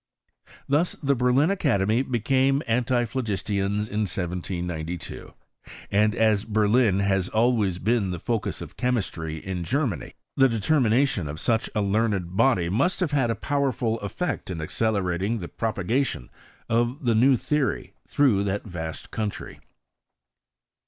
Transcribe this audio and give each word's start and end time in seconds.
Thus 0.67 0.93
the 1.03 1.13
Berlin 1.13 1.51
Academy 1.51 2.01
became 2.01 2.63
anttphlo 2.67 3.21
gistians 3.21 3.87
in 3.87 3.99
1792: 4.09 5.35
and 5.91 6.15
as 6.15 6.43
Berlin 6.43 7.01
has 7.01 7.29
always 7.29 7.77
been 7.77 8.09
the 8.09 8.17
focus 8.19 8.63
of 8.63 8.77
chemistry 8.77 9.37
in 9.37 9.63
Germany, 9.63 10.15
the 10.35 10.49
determinatioa 10.49 11.29
of 11.29 11.39
such 11.39 11.69
a 11.75 11.81
learned 11.83 12.35
body 12.35 12.67
must 12.67 12.99
have 12.99 13.11
had 13.11 13.29
a 13.29 13.35
powerful 13.35 13.99
effect 13.99 14.49
in 14.49 14.59
accelerating 14.59 15.37
the 15.37 15.47
propagation 15.47 16.31
of 16.67 17.05
the 17.05 17.13
new 17.13 17.35
theory 17.37 17.93
through 18.07 18.43
that 18.45 18.63
vast 18.63 19.11
country. 19.11 19.59